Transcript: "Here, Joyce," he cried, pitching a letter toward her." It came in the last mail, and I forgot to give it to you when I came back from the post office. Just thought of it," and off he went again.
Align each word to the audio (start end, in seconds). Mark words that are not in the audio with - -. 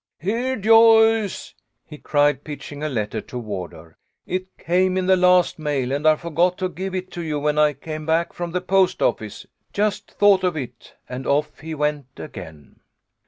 "Here, 0.19 0.55
Joyce," 0.55 1.53
he 1.85 1.99
cried, 1.99 2.43
pitching 2.43 2.81
a 2.81 2.89
letter 2.89 3.21
toward 3.21 3.71
her." 3.73 3.99
It 4.25 4.47
came 4.57 4.97
in 4.97 5.05
the 5.05 5.15
last 5.15 5.59
mail, 5.59 5.91
and 5.91 6.07
I 6.07 6.15
forgot 6.15 6.57
to 6.57 6.69
give 6.69 6.95
it 6.95 7.11
to 7.11 7.21
you 7.21 7.37
when 7.37 7.59
I 7.59 7.73
came 7.73 8.07
back 8.07 8.33
from 8.33 8.49
the 8.49 8.61
post 8.61 9.03
office. 9.03 9.45
Just 9.73 10.09
thought 10.09 10.43
of 10.43 10.57
it," 10.57 10.95
and 11.07 11.27
off 11.27 11.59
he 11.59 11.75
went 11.75 12.07
again. 12.17 12.79